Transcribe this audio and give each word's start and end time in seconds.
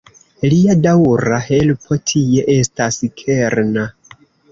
Lia 0.51 0.75
daŭra 0.85 1.37
helpo 1.49 1.97
tie 2.13 2.45
estas 2.55 2.99
kerna. 3.23 3.85